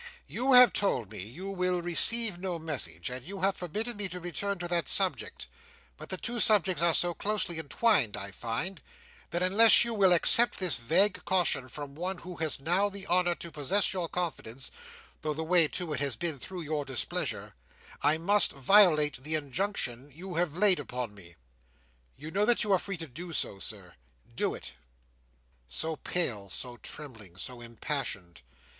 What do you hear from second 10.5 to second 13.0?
this vague caution from one who has now